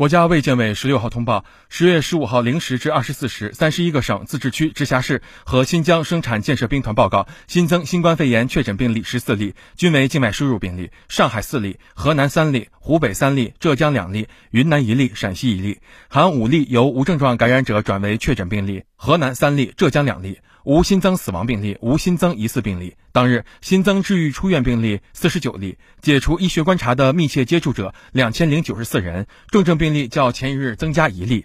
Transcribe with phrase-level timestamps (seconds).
[0.00, 10.90] 国家卫健委十六号通报，十月十五号零时至二十四时，三十一个省、自治区、直辖市和新疆生产建设兵团报告新增新冠肺炎确诊病例十四例，均为境外输入病例。
[11.10, 18.84] 上海四例，河南三例，湖北三例，浙江两例，云南一例，陕西一例，含五例由无症状感染者转为确诊病例。
[18.96, 20.38] 河南三例，浙江两例。
[20.64, 22.94] 无新增死亡病例，无新增疑似病例。
[23.12, 31.44] 当日新增治愈出院病例四十九例，解除医学观察的密切接触者两千零九十四人，重症病例较前一日增加一例。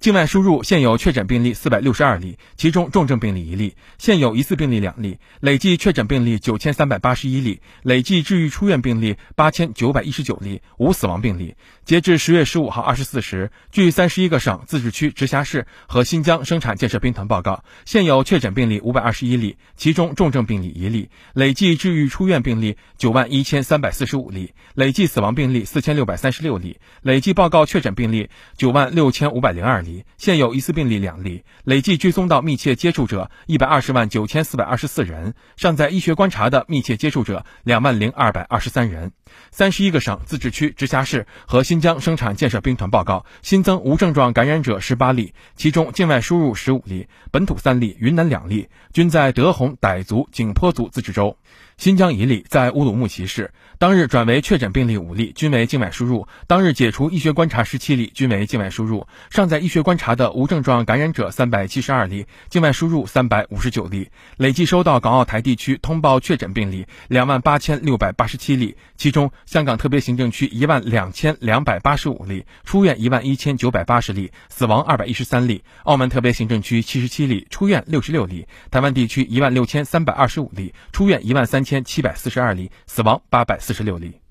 [0.00, 11.54] 境外输入现有确诊病例四百六十二例，其中重症病例一例，现有疑似病例两例，累计确诊病例九千三百八十一例，累计治愈出院病例八千九百一十九例，无死亡病例。
[11.84, 39.12] 截至十月十五号二十四时，据三十一个省、自治区、直辖市和新疆生产建设兵团报告，现有确诊病例五百二十一例，其中重症病例一例，累计治愈出院病例九万一千三百四十五例，累计死亡病例四千六百三十六例，累计报告确诊病例九万六千五百零二例，现有疑似病例两例，累计追踪到密切接触者一百二十万九千四百二十四人，尚在医学观察的密切接触者两万零二百二十三人。
[39.50, 51.36] 三十一个省、自治区、直辖市和新疆生产建设兵团报告新增无症状感染者十八例，其中境外输入十五例，本土三例，云南两例，均在德宏傣族景颇族自治州。
[51.76, 59.06] 新疆一例在乌鲁木齐市，当日转为确诊病例五例，均为境外输入；当日解除医学观察十七例，均为境外输入。
[59.28, 64.08] 尚在医学观察的无症状感染者三百七十二例，境外输入三百五十九例。
[64.38, 81.66] 累计收到港澳台地区通报确诊病例两万八千六百八十七例，其中香港特别行政区一万两千两百八十五例，出院一万一千九百八十例，死亡二百一十三例；澳门特别行政区七十七例，出院六十六例；台湾地区一万六千三百二十五例，出院一万三。
[81.66, 84.25] 千七百四十二例，死亡八百四十六例。